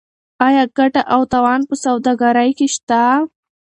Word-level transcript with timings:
آیا 0.47 0.63
ګټه 0.77 1.01
او 1.13 1.21
تاوان 1.31 1.61
په 1.69 1.75
سوداګرۍ 1.83 2.51
کې 2.57 2.67
شته؟ 2.75 3.01